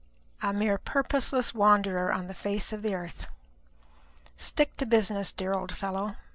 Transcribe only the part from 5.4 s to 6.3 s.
old fellow.